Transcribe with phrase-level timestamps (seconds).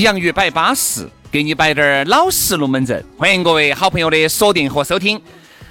[0.00, 3.04] 洋芋摆巴适，给你摆点儿老实龙门阵。
[3.18, 5.20] 欢迎各位好朋友的锁定和收听。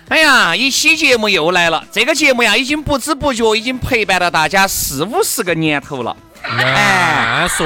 [0.09, 1.83] 哎呀，一期节目又来了。
[1.91, 6.16] 这个节目呀，已经不知不觉已经陪伴了大家四五十个年头了。
[6.44, 7.66] 哎，说，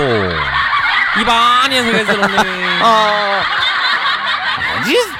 [1.19, 2.43] 一八年才开始弄的。
[2.81, 3.43] 哦，
[4.85, 4.93] 你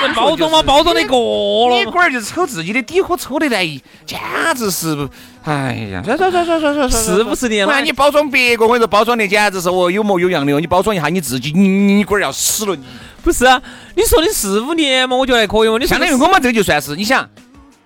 [0.14, 1.76] 包装嘛，包装的过了。
[1.76, 3.64] 你龟儿就是抽自己的底壳抽得来，
[4.06, 4.18] 简
[4.56, 5.08] 直是，
[5.44, 7.80] 哎呀，算算算算算算，四五十年了。
[7.80, 10.60] 你包装别个，我跟你说，包装的简直是我有模有样的哦。
[10.60, 12.76] 你包装一下你自己，你你龟儿要死了。
[13.22, 13.60] 不是啊，
[13.94, 15.78] 你说的四五年嘛，我觉得还可以嘛。
[15.78, 17.28] 你相当于我们这个就算是，你想，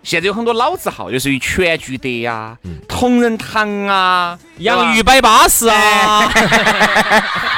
[0.03, 2.57] 现在有很多老字号，就属于全聚德呀、
[2.89, 6.29] 同仁堂啊、洋芋摆巴士啊，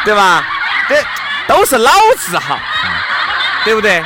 [0.05, 0.47] 对吧？
[0.89, 0.97] 这
[1.47, 2.59] 都是老字号，
[3.65, 4.03] 对不对？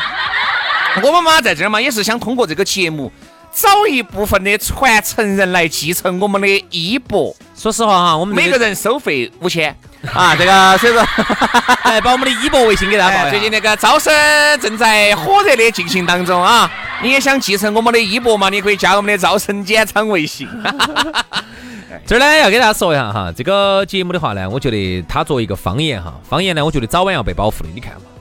[1.03, 3.11] 我们嘛在这儿嘛，也是想通过这个节目，
[3.53, 7.34] 找一部分的传承人来继承我们的衣钵。
[7.56, 9.75] 说实话哈，我们每个人收费五千
[10.12, 11.03] 啊，这个所以说，
[11.84, 14.12] 来 把我们的衣钵微信给大家报最近那个招生
[14.60, 16.71] 正在火热的进行当中啊，
[17.03, 18.49] 你也想继承我们的衣钵嘛？
[18.49, 20.49] 你可以加我们的招生简章微信。
[22.06, 27.69] 这儿呢要给大家说一下哈，这个节目的话呢，我觉得它作为一个方言哈，方言呢，我觉得早晚要被保护的。
[27.75, 28.13] 你看嘛。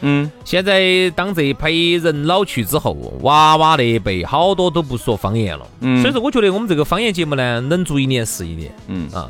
[0.00, 5.66] 嗯，现在当这一批人老去之后，娃娃那一辈好多都不说方言了。
[5.80, 8.70] 嗯，所以说我觉得我们这个方言节目呢，能做一年是一年。
[8.88, 9.28] 嗯啊，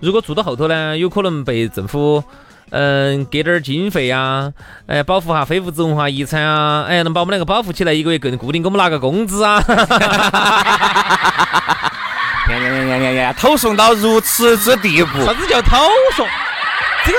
[0.00, 2.24] 如果做到后头呢，有可能被政府
[2.70, 4.52] 嗯给点儿经费啊，
[4.86, 9.62] 哎保护下非物质文化遗产啊，哎能把我们两个保护起来，一个月更固定给我们拿个工资啊。
[12.48, 13.32] 呀呀呀呀呀！
[13.38, 15.76] 投送到如此之地步，啥子叫投
[16.16, 16.26] 送？
[17.04, 17.18] 这个。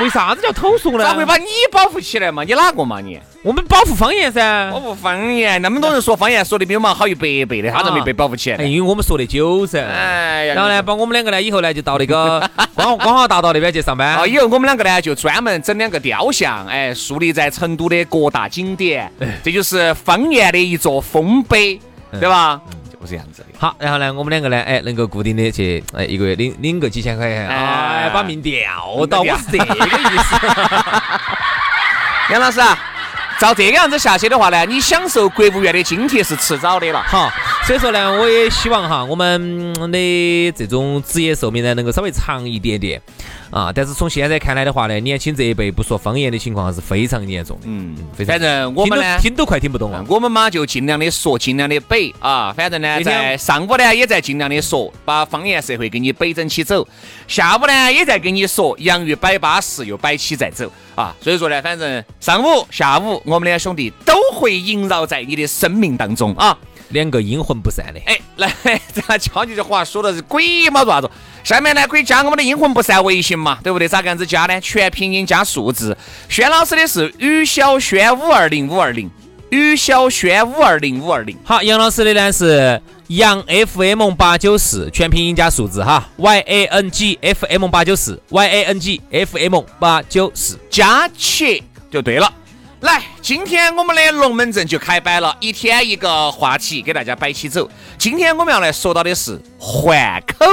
[0.00, 1.04] 为啥子叫偷送呢？
[1.04, 2.42] 咋会把你保护起来嘛？
[2.44, 3.20] 你哪个嘛你？
[3.42, 5.60] 我们保护方言噻，保护方言。
[5.60, 8.64] 那么多人说方言说的比我们好一百倍的，他都没被保护起来。
[8.64, 9.84] 因为我们说的久噻。
[9.84, 10.54] 哎呀。
[10.54, 14.14] 然后呢，把我们两个呢，以后呢就到那个光光华大道那边去上班。
[14.14, 19.10] 啊，以后我们两个呢就专门整两个雕像，哎，树立在成都的各大景点。
[19.42, 21.80] 这就是方言的一座丰碑，
[22.20, 22.60] 对吧？
[23.02, 23.48] 就是这样子的。
[23.58, 28.52] 好，然后呢，我们两个呢，哎，能够固定的去，哎，一个月领领个几千块钱，哎，把命吊
[29.10, 30.36] 到， 我是这个意思。
[32.30, 32.78] 杨老师啊，
[33.40, 37.02] 照这个样子下去的话呢，你享受国务院的津贴是迟早的了。
[37.02, 37.30] 好，
[37.66, 43.02] 所以说呢，我也希望哈，我们的这种职业寿命呢，能够稍微长一点点。
[43.52, 43.70] 啊！
[43.72, 47.66] 但是从现在看来的话呢，年轻这一辈不说方言的情况是非常严重的。
[47.66, 47.94] 嗯，
[48.26, 50.02] 反正我们呢，听都快听不懂了。
[50.08, 52.52] 我们嘛就尽量的说，尽量的背啊。
[52.56, 56.86] 反正呢，在上午呢也在尽量的说，把方言社会给你背整起走。
[57.28, 61.14] 下午呢也在跟你说，洋芋摆巴适又摆起再走啊。
[61.20, 66.56] 所以说呢，反正上午、下午，我们两兄弟都会萦绕在你的生命当中啊。
[66.88, 68.00] 两个阴魂不散的。
[68.04, 68.54] 哎，来，
[68.92, 70.84] 这敲你这话说的是鬼嘛？
[70.84, 71.10] 做啥子？
[71.44, 73.88] 下面呢可以加我们的阴魂不散微信嘛，对不对？
[73.88, 74.60] 咋个样子加呢？
[74.60, 75.96] 全拼音加数字。
[76.28, 79.10] 轩老师的是于小轩五二零五二零，
[79.50, 81.36] 于小轩五二零五二零。
[81.44, 92.32] 好，杨老师的呢是杨 FM 八九四，全拼音加数字哈，Y A N G F M 八九四，Y A N G F M 八九四，加起就对了。
[92.82, 97.70] 来，今天我们的龙门阵就开摆了，一天一个话题给大家摆起走。
[97.96, 100.44] 今天我们要来说到的是换口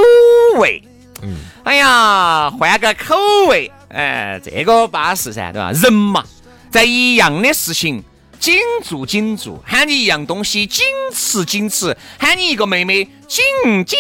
[0.59, 0.79] 味。
[1.23, 3.15] 嗯，哎呀，换个口
[3.47, 5.71] 味，哎，这个巴适噻，对吧？
[5.71, 6.23] 人嘛，
[6.69, 8.03] 在一样的事情
[8.39, 13.43] 紧做紧做，喊你一样东西紧吃紧吃，喊你一个妹妹紧
[13.83, 13.97] 紧，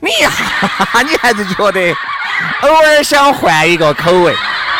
[0.00, 0.30] 你呀，
[1.02, 1.96] 你还是觉得
[2.60, 4.36] 偶尔想换一个口味。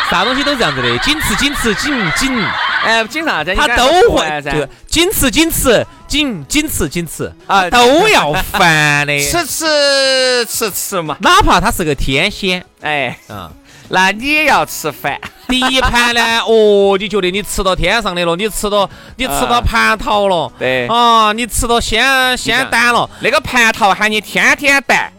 [0.09, 2.35] 啥东西都这样子的，紧吃紧吃紧紧，
[2.83, 3.53] 哎，紧啥子？
[3.55, 9.19] 他都会就，紧吃紧吃紧紧吃紧吃啊，都要烦的。
[9.23, 13.51] 吃吃吃吃嘛，哪怕他是个天仙，哎，嗯。
[13.91, 15.19] 那你也要吃饭。
[15.49, 23.09] 第一盘呢，哦，你觉得你吃到天上的了，你吃到你吃到蟠桃了，对啊，你吃到仙仙丹了。
[23.19, 25.11] 那个蟠桃喊你天天带，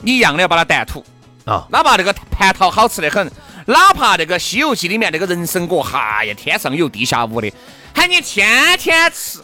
[0.00, 1.04] 你一样的要把它带吐
[1.44, 1.64] 啊。
[1.70, 3.30] 哪怕那个蟠桃好吃的很，
[3.68, 7.52] 哪怕那个《西游记》里面那个人参果，哈呀，天上有地下无的，
[7.94, 9.40] 喊你天天吃，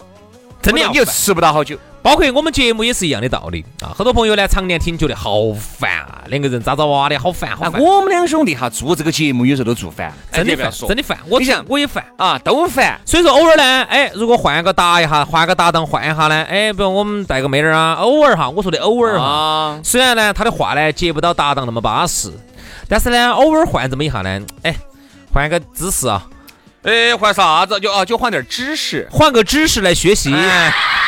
[0.62, 1.78] 真的你又吃不到好久。
[2.00, 3.92] 包括我们节目也是一样的道理啊！
[3.96, 7.80] 很多朋友呢常年听觉得好烦啊，两个人咋咋哇的好烦好烦。
[7.82, 11.18] 我们两兄弟哈做这个节目有时候都做烦，真的烦，真的烦。
[11.30, 13.00] 我想我也烦啊，都烦。
[13.06, 19.80] 所以说偶尔呢，哎，如果换个搭一下，换个搭档换一下呢，哎，比如我们带个妹儿啊，偶尔哈，我说的偶尔哈。
[19.82, 22.30] 虽然呢他的话呢接不到搭档那么巴适，
[22.88, 24.74] 但是呢偶尔换这么一下呢，哎，
[25.32, 26.22] 换个姿势啊，
[26.82, 27.78] 哎，换啥子？
[27.80, 30.34] 就啊就换点知识，换个知识来学习。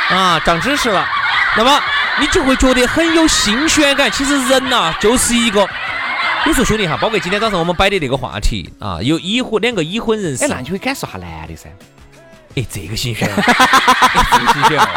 [0.09, 1.05] 啊，长知识了，
[1.57, 1.83] 那么
[2.21, 4.11] 你就会觉得很有新鲜感。
[4.11, 5.69] 其实人呐，就是一个，
[6.47, 11.69] 有时候兄弟哈，包括今天早上我们摆的那个话题啊，有已婚两个已婚人士，哎，那你会感受下男的噻。
[12.55, 14.89] 哎，这个新鲜， 这个新鲜。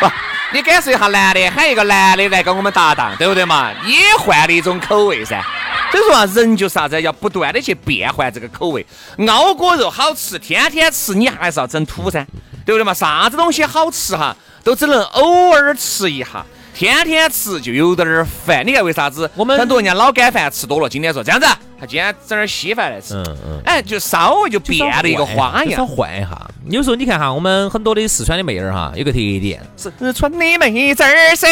[0.00, 0.10] 不，
[0.52, 3.70] 你感受一下男的，喊一个男的来跟我们搭档，对不对嘛？
[3.84, 5.44] 也换了一种口味噻。
[5.92, 8.86] 所以说啊，人就是啥子，要不断的去变换这个口味。
[9.28, 12.26] 熬锅肉好吃，天天吃，你还是要整土噻。
[12.62, 12.92] 对不对嘛？
[12.94, 16.44] 啥子东西好吃哈，都只能偶尔吃一下，
[16.74, 18.64] 天天吃就有点儿烦。
[18.64, 19.28] 你看为啥子？
[19.34, 21.46] 我们很多人家老干饭吃多了，今天说这样子，
[21.80, 23.14] 他今天整点稀饭来吃。
[23.14, 23.62] 嗯嗯。
[23.64, 26.50] 哎，就稍微就变了一个花样，换一下。
[26.68, 31.48] 有时候你看哈，我们很多的四川的妹儿哈，有个特点，四川的妹子儿噻，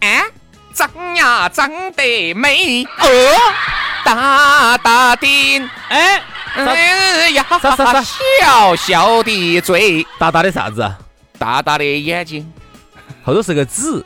[0.00, 0.22] 哎，
[0.76, 3.08] 长呀长得美哦，
[4.04, 6.22] 大大的哎。
[6.54, 7.44] 哎呀，
[8.42, 10.94] 小小的嘴，大大的啥子？
[11.38, 12.52] 大大的眼睛，
[13.24, 14.04] 后头是个字。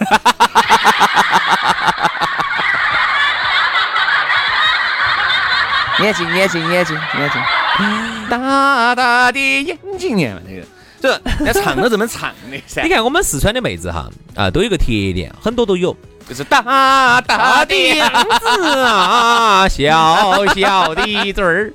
[6.00, 7.42] 眼睛，眼睛，眼睛，眼睛，
[8.28, 10.66] 大大的眼睛，你看这个，
[11.04, 12.82] 这那唱都这么唱的噻。
[12.82, 15.94] 你看我们四川的妹子哈，啊，都有个特点，很多都有。
[16.26, 21.70] 就是大大的样子啊，小小的嘴儿。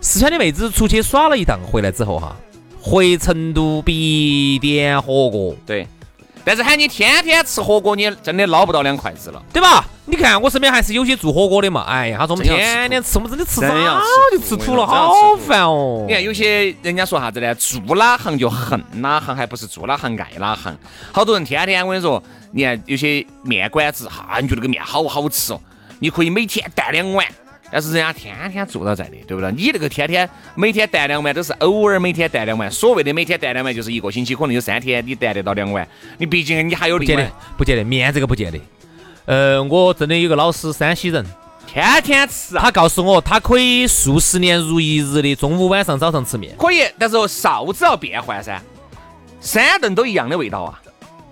[0.00, 2.34] 四川的妹子出去耍了一趟，回来之后哈，
[2.80, 5.54] 回成都必点火锅。
[5.66, 5.86] 对，
[6.44, 9.84] 但是喊你天天吃火锅，你真的捞不到两筷子了，对吧？
[10.06, 11.82] 你看我身边还是有些做火锅的嘛。
[11.88, 13.68] 哎呀，他说我们天天吃，我们真的吃早
[14.30, 16.04] 就吃吐了，好烦哦。
[16.06, 17.54] 你看有些人家说啥子呢？
[17.54, 20.76] 做哪行就恨哪行，还不是做哪行爱哪行。
[21.10, 22.22] 好多人天天我跟你说。
[22.56, 25.60] 你看有些面馆子哈，你觉得个面好好吃哦，
[25.98, 27.26] 你可以每天带两碗，
[27.74, 29.50] 但是人家天天做到在的，对不对？
[29.50, 35.84] 你那个天天每天带两碗都是偶尔每天带两碗，所谓的每天带两碗就是一个星期可能有三天你带得到两碗，
[36.16, 38.60] 你毕竟你还有另外不见得面这个不见得。
[39.24, 41.26] 呃，我真的有个老师，山西人，
[41.66, 48.62] 天天吃，他告诉我他可以数十年如一日的中午、晚上、早上吃面，可以，但是臊子要变换噻，
[49.40, 50.80] 三顿都一样的味道啊，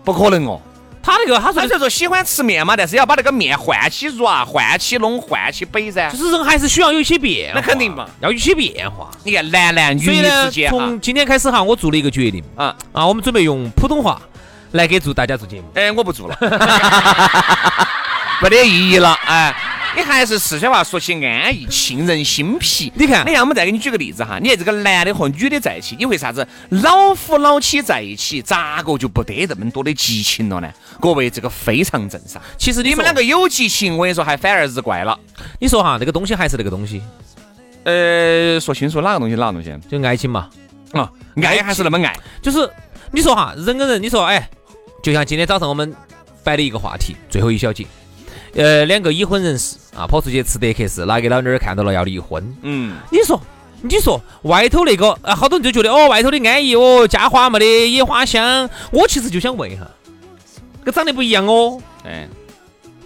[0.02, 0.60] 不可能哦。
[1.02, 6.08] 他那个，他说，他说喜欢吃面嘛，但是要把那个面换起软，换起弄，换起北噻。
[6.10, 9.10] 就是人还是需要有一些变，那肯定嘛，要有一些变化。
[9.24, 14.22] 你看男男女女之间从今天开始哈，我做了一个决定啊啊，我们准备用普通话
[14.70, 15.64] 来给做大家做节目。
[15.74, 16.36] 哎，我不做了，
[18.40, 19.54] 没得意义了，哎。
[19.94, 22.90] 你还是四川话说起安逸，沁人心脾。
[22.94, 24.38] 你看，你看，我们再给你举个例子哈。
[24.40, 30.72] 你看这个男的和女的在一起，你为啥子老夫老妻在一起，咋个就不得这么多的激情了呢？
[31.00, 32.40] 各位，这个非常正常。
[32.56, 35.18] 其实你们两个有激情，我跟你说，还反而日怪了。
[35.58, 37.02] 你说哈，那个东西还是那个东西。
[37.84, 39.76] 呃，说清楚哪个东西，哪个东西？
[39.88, 40.48] 就爱情嘛。
[40.92, 41.10] 啊，
[41.42, 42.16] 爱还是那么爱。
[42.40, 42.68] 就是
[43.10, 44.48] 你说哈，人跟人，你说哎，
[45.02, 45.94] 就像今天早上我们
[46.42, 47.86] 摆的一个话题，最后一小节。
[48.54, 52.56] 呃，两个已婚人士啊，跑出去吃德克士，拿给老妞儿看到了要离婚？
[52.62, 53.40] 嗯，你说，
[53.80, 58.68] 你说外头那个啊，好多人就觉得哦，外头的安逸哦，家花没得野花香。
[58.90, 59.82] 我其实就想问一下，
[60.84, 62.28] 跟长得不一样哦，哎，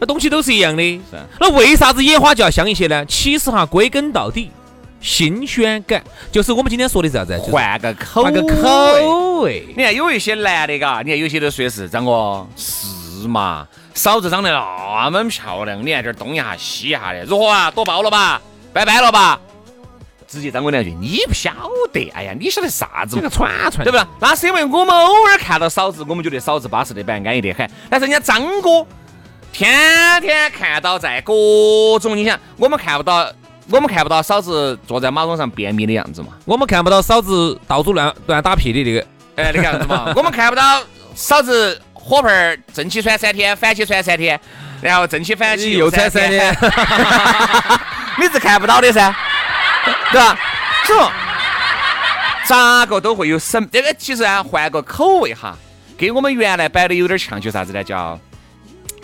[0.00, 1.16] 那东西都是一样的，是。
[1.40, 3.04] 那为啥子野花就要香一些呢？
[3.06, 4.50] 其实哈，归根到底，
[5.00, 7.38] 新鲜感就是我们今天说的啥子？
[7.38, 9.64] 换个口，换个口味。
[9.76, 12.86] 你看有一些男的嘎，你看有些都说是张哥是
[13.28, 13.66] 嘛。
[13.94, 17.70] 嫂子长得那么漂亮，你看这儿东一下西一下的，如何啊？
[17.70, 18.40] 多包了吧？
[18.72, 19.40] 拜拜了吧？
[20.28, 21.52] 直接张哥两句，你不晓
[21.92, 22.10] 得？
[22.14, 23.16] 哎呀，你晓得啥子？
[23.16, 24.04] 嘛个传传，对不对？
[24.20, 27.70] 那是因为我们偶尔看到嫂子，我们觉得嫂子巴适的板，安逸得很。
[27.88, 28.84] 但是人家张哥
[29.52, 31.32] 天天看到在各
[32.00, 33.30] 种，你想，我们看不到
[33.70, 36.28] 我们看不到嫂子坐在马桶上便秘的样子嘛？
[36.44, 39.06] 我们看不到嫂子到处乱乱打屁的那个，
[39.36, 40.12] 哎，那个样子嘛？
[40.14, 40.82] 我们看不到
[41.14, 44.40] 嫂子火盆儿正气穿三天，反气穿三天，
[44.80, 46.56] 然后正气反气又喘三天，
[48.16, 49.12] 你是看不到的噻，
[50.12, 50.38] 对吧？
[50.84, 51.10] 说
[52.46, 55.56] 咋个都会有什，这个其实啊，换个口味哈，
[55.98, 57.82] 跟我们原来摆的有点像，就啥子呢？
[57.82, 58.16] 叫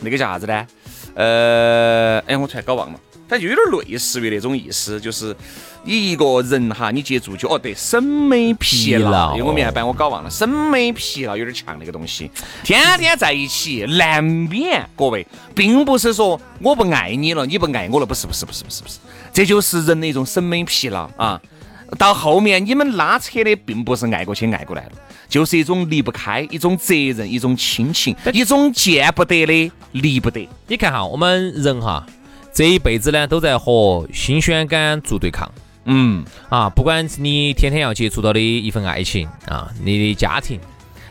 [0.00, 0.64] 那个叫啥子呢？
[1.14, 2.98] 呃，哎，我突然搞忘了。
[3.28, 5.34] 它就有点类似于那种意思，就是
[5.84, 12.30] 你一个人哈，你接触就哦，对，审美疲劳，因为我明白把我搞忘了，审美疲劳有点像那个东西，
[12.62, 14.86] 天天在一起难免。
[14.94, 18.98] 各位，并不是说我不爱你了，你不爱我了，不是，不是，不是，不是，不是，
[19.32, 21.40] 这就是人的一种审美疲劳啊。
[21.98, 24.92] 到后面你们拉扯的并不是爱过去爱过来了，
[25.28, 30.48] 就是一种离不开，一种责任，一种亲情，一种见不得的离不得。
[30.66, 32.06] 你看哈，我们人哈。
[32.54, 35.50] 这一辈子呢，都在和新鲜感做对抗。
[35.86, 40.60] 嗯啊，不管你天天要接触到的一份爱情啊，你的家庭，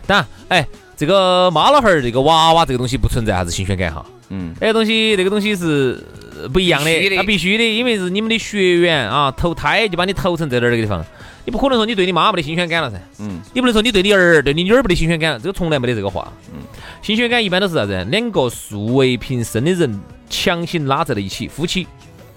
[0.06, 4.06] 当然，哎，这个妈老汉儿，这个娃娃这个东西不存在啥子新鲜感哈。
[4.30, 6.06] 嗯，那个东西，那个东西是
[6.50, 11.06] 不一样的，那必须的，因为是你们的血缘啊，投胎就把你投成这点儿这个地方，
[11.46, 12.98] 你不可能说你对你妈没得新鲜感了噻。
[13.20, 16.32] 嗯，你不能说你对你儿、对你女儿没得新鲜感，这个从来没得这个话。
[16.54, 16.60] 嗯，
[17.02, 18.06] 新鲜感一般都是啥子？
[18.10, 20.00] 两个素未平生的人。
[20.34, 21.86] 强行拉在了一起，夫妻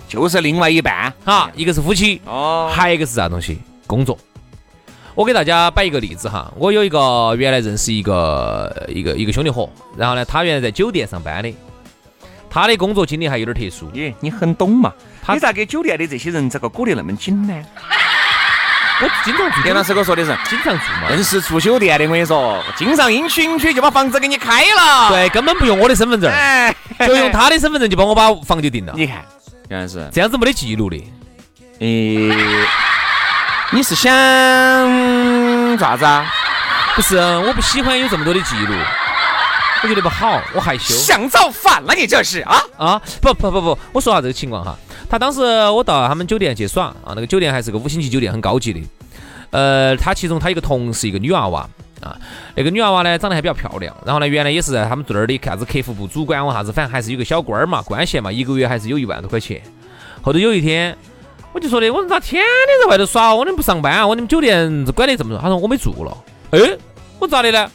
[0.09, 3.57] 就是另外一半哈，一个是夫妻哦，还有一个是啥东西？
[3.87, 4.19] 工作。
[5.15, 11.55] 我给大家摆一个例子哈，我有一个原来认识一个一个一个兄弟伙，然后呢，他原来在酒店上班的，
[12.55, 13.91] 他的工作经历还有点特殊。
[13.95, 14.93] 耶，你很懂嘛？
[15.29, 17.53] 你咋给酒店的这些人这个裹得那么紧呢？
[19.03, 21.11] 我经常住，田老师跟我说的是，经常住嘛。
[21.11, 25.09] 硬是住酒店的，我跟你说，经常应许应许就把房子给你开了。
[25.11, 26.33] 对，根本不用我的身份证，
[27.05, 28.93] 就用他的身份证就帮我把房就定了。
[28.97, 29.25] 你看，
[29.69, 30.97] 原来是这样子没得记录的。
[31.81, 32.31] 诶，
[33.73, 34.13] 你是想
[35.77, 36.33] 咋子啊？
[36.95, 38.75] 不是，我不喜欢有这么多的记录，
[39.85, 40.95] 我觉得不好，我害羞。
[40.95, 43.03] 想造反了，你这是啊啊？
[43.21, 44.75] 不不不不，我说下这个情况哈。
[45.11, 48.81] 他当时我到他们酒店去耍啊，那个酒店还是个五星级酒店，很高级的。
[49.51, 51.69] 呃，他其中他一个同事一个女娃娃
[52.01, 52.17] 啊，
[52.55, 53.95] 那个女娃娃呢长得还比较漂亮。
[54.07, 59.61] 然后呢，原来也是在他们这儿的啥子客服部主管，我啥子，反正还是有个小官儿嘛，官衔嘛，一个月还是有一万多块钱。
[60.23, 60.97] 后头有一天，
[61.53, 63.35] 我就说的，我说咋天天在外头耍？
[63.35, 64.07] 我怎么不上班啊？
[64.07, 65.39] 我你们酒店管得这么多？
[65.39, 66.17] 他说我没住了。
[66.53, 66.59] 哎，
[67.19, 67.71] 我咋的呢？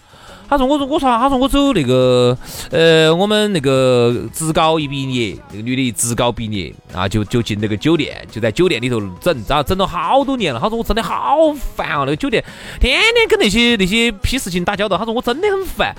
[0.50, 2.36] 他说：“我说我说他说我走那个
[2.72, 10.60] 呃，我们那个职高一毕业，那个女的职高毕业啊，就就进那个酒店，就在酒店里头整，然后整了好多年了。
[10.60, 12.44] 他说我真的好烦啊，那个酒店
[12.79, 14.98] 天天跟那些那些批事情打交道。
[14.98, 15.96] 他说我真的很烦。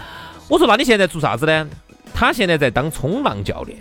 [0.49, 1.69] 我说那你现在做啥子呢？
[2.13, 3.79] 他现在在当冲浪教练。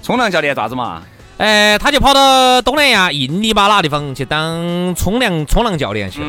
[0.00, 1.02] 冲浪教练咋子嘛？
[1.38, 6.28] 哎，他就跑到东南亚印尼巴那地方去当冲浪冲浪教练去了。”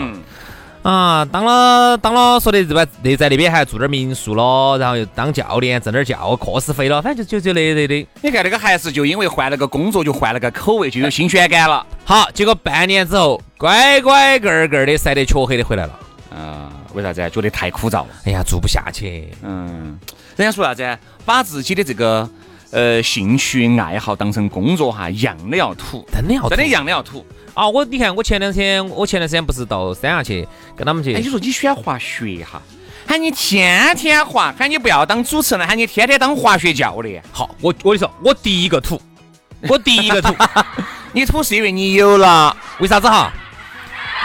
[0.86, 8.08] 啊，当了当了，说的这吧，那在那边还住点民宿了，然后又当教练挣点教课时费了，反正就就就那那的。
[8.22, 11.84] 你看那个还是就因为换了个工作，就换了个口味，就有新鲜感了。
[12.04, 16.00] 好，结果半年之后，乖乖个个的晒得黢黑的回来了。
[16.30, 17.27] 啊，为啥子？
[17.32, 18.10] 觉得太枯燥了。
[18.25, 19.27] 哎呀，做不下去。
[19.42, 19.98] 嗯，
[20.36, 20.98] 人家说啥子？
[21.25, 22.30] 把自己的这个
[22.72, 27.26] 呃兴趣爱好当成工作哈，样的要土，真的要真的样的要土。
[27.54, 31.14] 啊，我你看，我前两天，我前段时间不是到三亚去跟他们去。
[31.16, 32.62] 哎，你说你喜欢滑雪哈？
[33.08, 37.24] 喊你天天滑，喊你不要当主持人，喊你天天当滑雪教练。
[37.32, 39.00] 好，我我跟你说，我第一个吐，
[39.70, 40.36] 我第一个吐，
[41.14, 43.32] 你吐是因为你有了，为啥子哈？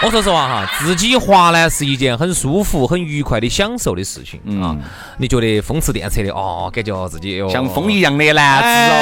[0.03, 4.75] 我说实话哈，自己滑呢是一件很舒服、很愉快的享受的事情啊。
[5.19, 8.95] 你觉得风驰电掣的哦，感觉自己哟像风一样的男子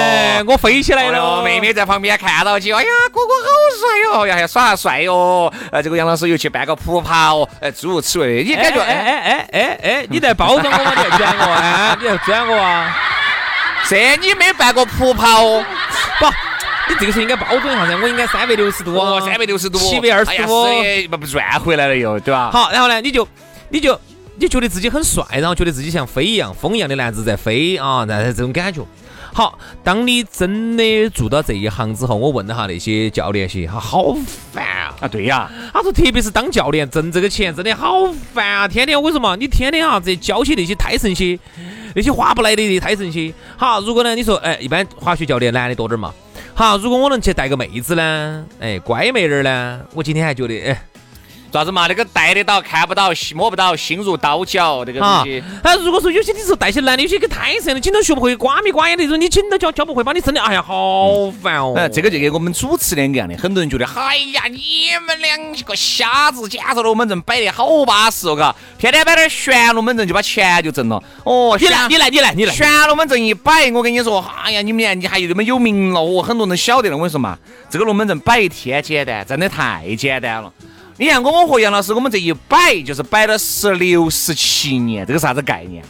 [0.42, 1.40] 哦，我飞起来了。
[1.42, 5.52] 妹妹在旁边看到起，哎呀，哥哥好帅哟，呀，还耍下帅哟。
[5.70, 10.92] 呃，这个杨老师又去办个普爬哦，哎，诸如此类的，你感觉哎哎哎哎哎，你在包装我吗？
[10.96, 11.96] 你在转我啊？
[12.00, 12.96] 你在转我啊？
[13.88, 15.64] 这你没办过普爬哦？
[16.88, 16.94] 不。
[16.98, 20.66] 你这个是应该包装一下噻，我应该三百六十度哦，三百六十度，七百二十度，
[21.10, 22.50] 不不转回来了又，对吧？
[22.50, 23.26] 好，然后呢，你就
[23.68, 23.98] 你就
[24.36, 28.82] 你觉得自己很帅，然后觉得自己像飞一样，风一样的男子在飞啊，然后这种感觉。
[29.34, 34.16] 好，当你真的做到这一行之后，我问了哈那些教练些，他好
[34.52, 34.94] 烦啊！
[35.00, 38.66] 啊，对呀，他说特别是当教练挣这个钱真的好烦啊！
[38.66, 41.38] 天天我跟你说嘛，你天天啊这教起那些胎神些，
[41.94, 43.32] 那些划不来的胎神些。
[43.56, 46.12] 好，如果呢你说哎，一般滑雪教练男的多点嘛。
[46.58, 50.87] 好，如果我能去带个妹子呢，哎，乖妹儿呢，我今天还觉得哎，
[51.50, 51.86] 啥子嘛？
[51.86, 55.42] 那个带得到、看不到、摸不到，心如刀绞那个东西。
[55.62, 61.72] 啊，如果说有些你是带些男的，有些个太神了，紧都学不会，瓜米瓜眼那种，你紧都教教不会，把你真的，哎呀，好烦哦。
[61.76, 71.02] 哎，这个就跟我们主持两个样的，很多人觉得，哎呀，你们两个瞎子，简直龙门阵摆得好巴适哦，嘎，天天摆点玄龙门阵就把钱就挣了。
[71.24, 76.96] 哦，你来，你来，你来，你来，玄龙门阵一摆，我跟你说，哎呀，你们俩你还有那么有名了哦，很多人晓得了。
[76.96, 77.38] 我跟你说嘛，
[77.70, 80.52] 这个龙门阵摆一天简单，真的太简单了。
[81.00, 85.84] 你看我和杨老师，我们这一摆就是摆了十六十七年，这个啥子概念？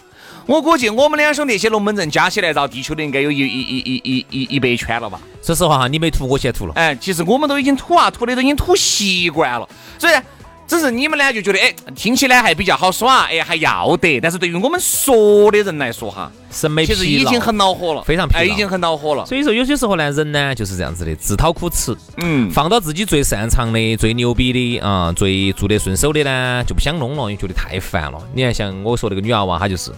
[0.44, 5.18] 我估计我们两兄弟些龙门阵加起来，绕地球的应该有一一一一一一一百圈了吧？
[5.42, 6.74] 说实话哈，你没吐，我先吐了。
[6.74, 9.66] 哎，其实我们都已经吐啊，吐的都已经吐习惯了，
[9.98, 10.14] 所以。
[10.68, 14.20] 只是你们呢就觉得哎，听起来还比较好耍，哎还要得。
[14.20, 19.24] 但是对于我们说的人来说哈，审美其实已经很恼火了，非常疲劳，已经很恼火了。
[19.24, 21.96] 所以说有些时候呢，人呢就是这样子的，自讨苦吃。
[22.18, 28.18] 嗯，放到自己最擅长的、最牛逼的啊，最做得顺手的呢，就不想弄了，因为觉得太烦了。
[28.34, 29.90] 你看，像我说那个女娃娃，她就是。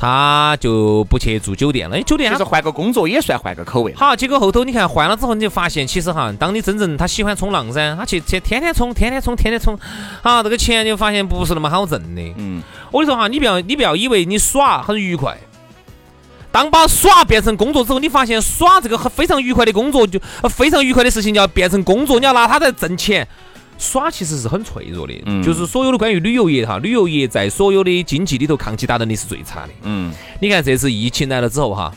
[0.00, 3.92] 他就不去住酒店了，酒店其实换个工作也算换个口味。
[3.96, 9.76] 好，结果后头你看换了之后，你就发现其实哈，当你真正他喜欢冲浪噻，他去去天天冲，天天冲，天天冲，
[10.22, 12.22] 好，这个钱就发现不是那么好挣的。
[12.36, 12.62] 嗯，
[12.92, 15.36] 我跟你说哈，你不要你不要以为你耍很愉快，
[16.52, 23.26] 当把耍变成工作之后，你发现耍这个非常愉快的工作就非常愉快的事情，就要变成工作，你要拿它在挣钱。
[23.78, 29.72] 耍其实是很脆弱的，就是所有的关于旅游业哈，旅游业在所有的经济里头抗击打能力是最差的。
[29.84, 31.90] 嗯，你看这次疫情来了之后哈。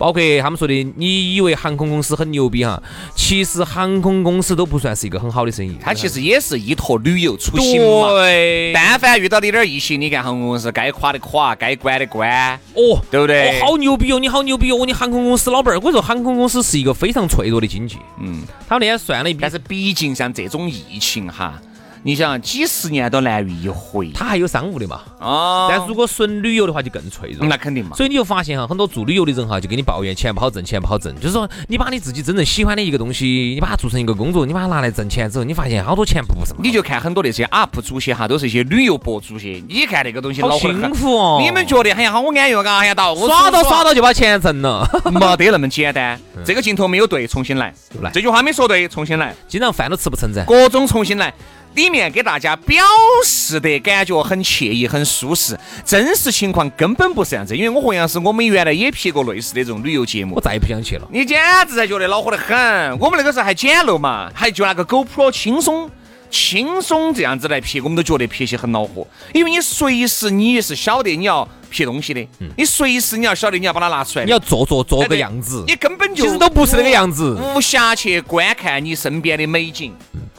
[0.00, 2.82] 包括他们说的，你以为航空公司很牛逼哈？
[3.14, 5.76] 其实航空公司都不算是一个很好的生意。
[5.78, 8.08] 它其实也是依托旅游出行嘛。
[8.12, 8.72] 对。
[8.72, 12.58] 但凡遇到的点疫情，你看航空公司该垮的垮，该关的关。
[12.72, 13.60] 哦，对不对？
[13.60, 14.18] 哦，好牛逼哦！
[14.18, 14.86] 你好牛逼哦！
[14.86, 17.98] 你航空公司老板儿，我说航空公司是一个非常脆弱的经济。
[18.20, 18.40] 嗯。
[18.66, 21.60] 他们那天算了一笔，但是毕竟像这种疫情哈。
[22.02, 25.00] 你想几十年都难遇一回，它还有商务的嘛？
[25.20, 25.68] 哦。
[25.70, 27.46] 但如果纯旅游的话，就更脆弱。
[27.46, 27.94] 那肯定嘛。
[27.94, 31.14] 所以你就发现哈，很多做旅游的人哈，就跟你抱怨钱不好挣，钱不好挣。
[31.16, 39.62] 就是说，你把你自己真正喜欢的一个东西，你把它做成一个工作，你把它拿来挣钱之后，你发现好多钱不是你就看很多那些 UP 主些哈，都是一些旅游博主些。
[39.68, 41.38] 你看那个东西好辛苦哦。
[41.42, 46.18] 你们觉得哎呀好安逸嘎，哎呀到耍到耍到就把钱挣了，没得那么简单。
[46.44, 47.74] 这个镜头没有对，重新来。
[48.00, 49.34] 来，这句话没说对，重新来。
[49.46, 50.42] 经常饭都吃不成噻。
[50.46, 51.32] 各种重新来。
[51.74, 52.84] 里面给大家表
[53.24, 57.56] 示的感觉很惬意、很舒适，真实情况根本不是这样子。
[57.56, 61.06] 因为我和杨师，我们原来也拍过类似的这种旅游节目，我再也不想去了。
[61.12, 62.56] 你简直才觉得恼火得很。
[62.98, 65.90] 我们那个时候还简陋嘛，还就那个 GoPro 轻松、
[66.30, 69.06] 轻松这样子来拍，我们都觉得拍起很恼火。
[69.34, 79.94] 因为你随时你也是晓得你要拍东西的，你随时你要晓得你要把它拿出来，你要做做做个样子，你根本就其实都不是那个样子，无暇去观看你身边的美景。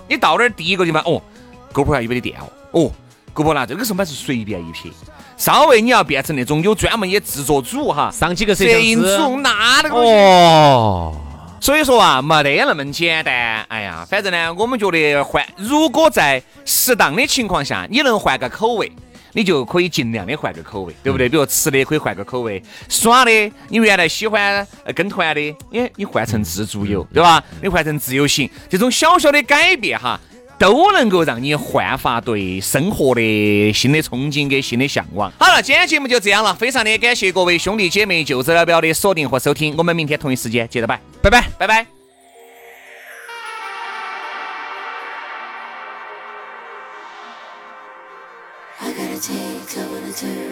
[0.07, 1.21] 你到那儿第一个地方，哦
[1.73, 2.91] ，GoPro 要有没得电哦，哦
[3.33, 4.89] ，GoPro 拿这个时候买是随便一拍，
[5.37, 11.15] 稍微你要变成那种有专门的制作组哈，上几个摄影组，那那个哦，
[11.61, 13.63] 所以说啊，没得那么简单。
[13.69, 18.91] 哎呀，反正呢，我们觉得换，如果在适当的情况下，你能换个口味。
[19.33, 21.29] 你就可以尽量的换个口味，对不对？
[21.29, 23.31] 比如吃的可以换个口味，耍的
[23.69, 27.41] 你原来喜欢跟团的，你，你换成自助游，对吧？
[27.61, 30.19] 你换成自由行，这种小小的改变哈，
[30.59, 35.31] 都能够让你焕发对生活的新的憧憬跟新的向往。
[35.39, 41.85] 好了，今天节目就这样了，非常的感谢各位兄弟姐妹、舅子老表的锁定和收听，我们明天同一时间接着摆，拜拜，拜拜。
[49.21, 50.50] take, I wanna turn